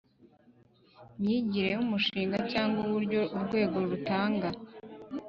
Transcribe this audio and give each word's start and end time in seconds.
Myigire 1.19 1.69
y 1.75 1.79
umushinga 1.85 2.37
cyangwa 2.51 2.79
uburyo 2.85 3.21
urwego 3.35 3.77
rutanga 3.89 4.47